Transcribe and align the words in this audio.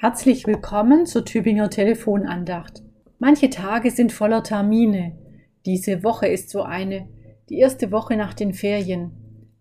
Herzlich 0.00 0.46
willkommen 0.46 1.06
zur 1.06 1.24
Tübinger 1.24 1.70
Telefonandacht. 1.70 2.84
Manche 3.18 3.50
Tage 3.50 3.90
sind 3.90 4.12
voller 4.12 4.44
Termine. 4.44 5.18
Diese 5.66 6.04
Woche 6.04 6.28
ist 6.28 6.50
so 6.50 6.62
eine, 6.62 7.08
die 7.48 7.58
erste 7.58 7.90
Woche 7.90 8.16
nach 8.16 8.32
den 8.32 8.54
Ferien. 8.54 9.10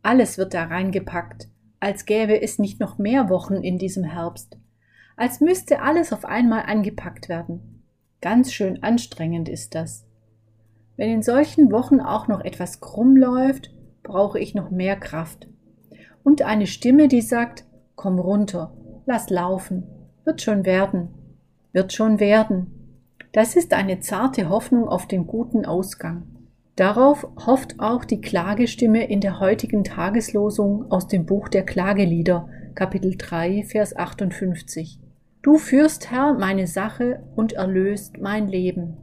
Alles 0.04 0.38
wird 0.38 0.54
da 0.54 0.66
reingepackt, 0.66 1.50
als 1.80 2.06
gäbe 2.06 2.40
es 2.40 2.60
nicht 2.60 2.80
noch 2.80 3.00
mehr 3.00 3.30
Wochen 3.30 3.56
in 3.56 3.80
diesem 3.80 4.04
Herbst. 4.04 4.60
Als 5.16 5.42
müsste 5.42 5.82
alles 5.82 6.14
auf 6.14 6.24
einmal 6.24 6.66
angepackt 6.68 7.30
werden. 7.30 7.84
Ganz 8.22 8.54
schön 8.54 8.84
anstrengend 8.84 9.50
ist 9.50 9.74
das. 9.74 10.06
Wenn 10.98 11.10
in 11.10 11.24
solchen 11.24 11.72
Wochen 11.72 12.00
auch 12.00 12.28
noch 12.28 12.42
etwas 12.42 12.80
krumm 12.80 13.18
läuft, 13.18 13.74
brauche 14.04 14.38
ich 14.38 14.54
noch 14.54 14.70
mehr 14.70 14.98
Kraft. 14.98 15.48
Und 16.24 16.44
eine 16.44 16.68
Stimme, 16.68 17.08
die 17.08 17.22
sagt, 17.22 17.66
komm 17.96 18.20
runter, 18.20 18.78
lass 19.08 19.32
laufen 19.32 19.97
wird 20.28 20.42
schon 20.42 20.66
werden, 20.66 21.08
wird 21.72 21.94
schon 21.94 22.20
werden. 22.20 22.68
Das 23.32 23.56
ist 23.56 23.74
eine 23.74 24.02
zarte 24.02 24.50
Hoffnung 24.50 24.88
auf 24.90 25.08
den 25.08 25.26
guten 25.26 25.66
Ausgang. 25.66 26.24
Darauf 26.76 27.26
hofft 27.46 27.80
auch 27.80 28.04
die 28.04 28.20
Klagestimme 28.20 29.10
in 29.10 29.22
der 29.22 29.40
heutigen 29.40 29.86
Tageslosung 29.86 30.92
aus 30.92 31.08
dem 31.08 31.26
Buch 31.26 31.48
der 31.48 31.64
Klagelieder, 31.64 32.50
Kapitel 32.76 33.16
3, 33.18 33.64
Vers 33.64 33.96
58. 33.96 35.00
Du 35.42 35.58
führst, 35.58 36.12
Herr, 36.12 36.34
meine 36.34 36.68
Sache 36.68 37.24
und 37.38 37.54
erlöst 37.54 38.18
mein 38.20 38.50
Leben. 38.50 38.98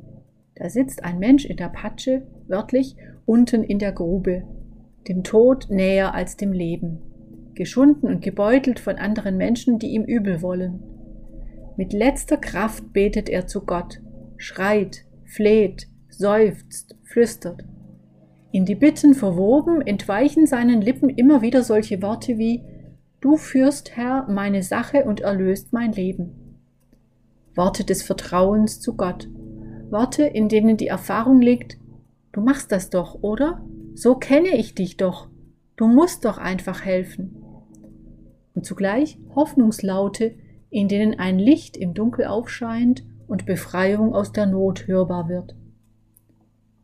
Da 0.57 0.69
sitzt 0.69 1.05
ein 1.05 1.19
Mensch 1.19 1.47
in 1.47 1.57
der 1.57 1.71
Patsche, 1.71 2.27
wörtlich 2.49 2.97
unten 3.25 3.65
in 3.65 3.79
der 3.79 3.93
Grube, 3.93 4.45
dem 5.09 5.25
Tod 5.25 5.69
näher 5.71 6.13
als 6.13 6.37
dem 6.37 6.53
Leben, 6.53 6.99
geschunden 7.55 8.09
und 8.09 8.21
gebeutelt 8.21 8.79
von 8.79 8.97
anderen 8.97 9.39
Menschen, 9.39 9.79
die 9.79 9.89
ihm 9.89 10.05
übel 10.05 10.43
wollen. 10.43 10.94
Mit 11.77 11.93
letzter 11.93 12.37
Kraft 12.37 12.93
betet 12.93 13.29
er 13.29 13.47
zu 13.47 13.65
Gott, 13.65 14.01
schreit, 14.37 15.05
fleht, 15.25 15.89
seufzt, 16.09 16.97
flüstert. 17.03 17.65
In 18.53 18.65
die 18.65 18.77
Bitten 18.77 19.15
verwoben 19.15 19.81
entweichen 19.81 20.47
seinen 20.47 20.81
Lippen 20.81 21.09
immer 21.09 21.43
wieder 21.43 21.65
solche 21.65 22.03
Worte 22.03 22.39
wie 22.39 22.63
Du 23.21 23.37
führst, 23.37 23.97
Herr, 23.97 24.29
meine 24.31 24.63
Sache 24.63 25.05
und 25.05 25.21
erlöst 25.21 25.73
mein 25.73 25.93
Leben. 25.93 26.61
Worte 27.55 27.83
des 27.83 28.03
Vertrauens 28.03 28.81
zu 28.81 28.97
Gott. 28.97 29.29
Worte, 29.91 30.25
in 30.25 30.49
denen 30.49 30.77
die 30.77 30.89
Erfahrung 30.89 31.41
liegt, 31.41 31.79
du 32.33 32.41
machst 32.41 32.71
das 32.71 32.91
doch, 32.91 33.23
oder? 33.23 33.65
So 33.95 34.15
kenne 34.17 34.57
ich 34.57 34.75
dich 34.75 34.97
doch. 34.97 35.29
Du 35.77 35.89
musst 35.89 36.25
doch 36.25 36.39
einfach 36.39 36.85
helfen. 36.85 37.37
Und 38.55 38.67
zugleich 38.67 39.19
Hoffnungslaute, 39.35 40.37
in 40.75 40.89
denen 40.89 41.21
ein 41.21 41.39
Licht 41.39 41.77
im 41.77 41.95
Dunkel 41.95 42.25
aufscheint 42.25 43.05
und 43.29 43.47
Befreiung 43.47 44.13
aus 44.13 44.33
der 44.33 44.47
Not 44.47 44.89
hörbar 44.89 45.29
wird. 45.29 45.55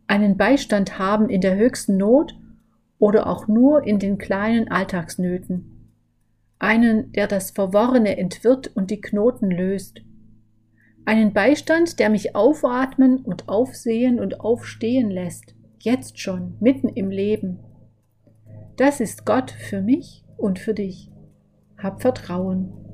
Einen 0.06 0.36
Beistand 0.36 0.96
haben 1.00 1.28
in 1.28 1.40
der 1.40 1.56
höchsten 1.56 1.96
Not 1.96 2.38
oder 3.00 3.26
auch 3.26 3.48
nur 3.48 3.84
in 3.84 3.98
den 3.98 4.16
kleinen 4.16 4.68
Alltagsnöten. 4.68 5.92
Einen, 6.60 7.10
der 7.10 7.26
das 7.26 7.50
Verworrene 7.50 8.16
entwirrt 8.16 8.70
und 8.76 8.92
die 8.92 9.00
Knoten 9.00 9.50
löst. 9.50 10.02
Einen 11.04 11.32
Beistand, 11.32 11.98
der 11.98 12.10
mich 12.10 12.36
aufatmen 12.36 13.16
und 13.18 13.48
aufsehen 13.48 14.20
und 14.20 14.38
aufstehen 14.38 15.10
lässt, 15.10 15.56
jetzt 15.80 16.20
schon, 16.20 16.54
mitten 16.60 16.88
im 16.90 17.10
Leben. 17.10 17.58
Das 18.76 19.00
ist 19.00 19.26
Gott 19.26 19.50
für 19.50 19.82
mich 19.82 20.22
und 20.36 20.60
für 20.60 20.74
dich. 20.74 21.10
Hab 21.76 22.02
Vertrauen. 22.02 22.89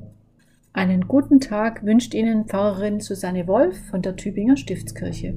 Einen 0.76 1.08
guten 1.08 1.40
Tag 1.40 1.86
wünscht 1.86 2.12
Ihnen 2.12 2.44
Pfarrerin 2.44 3.00
Susanne 3.00 3.46
Wolf 3.46 3.78
von 3.88 4.02
der 4.02 4.14
Tübinger 4.14 4.58
Stiftskirche. 4.58 5.34